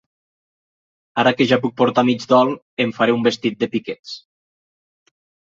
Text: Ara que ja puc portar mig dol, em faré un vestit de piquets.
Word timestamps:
Ara 1.23 1.33
que 1.41 1.45
ja 1.51 1.59
puc 1.65 1.75
portar 1.83 2.05
mig 2.09 2.25
dol, 2.33 2.55
em 2.87 2.95
faré 2.97 3.15
un 3.19 3.23
vestit 3.29 3.61
de 3.61 3.71
piquets. 3.77 4.15